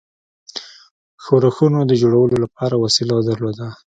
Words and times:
ښورښونو 1.23 1.79
د 1.87 1.91
جوړولو 2.01 2.35
لپاره 2.43 2.75
وسیله 2.83 3.15
درلوده. 3.29 3.67